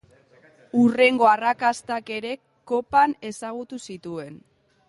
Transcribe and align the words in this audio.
Hurrengo 0.79 1.27
arrakastak 1.33 2.11
ere 2.17 2.33
Kopan 2.73 3.17
ezagutu 3.33 3.83
zituen. 3.91 4.39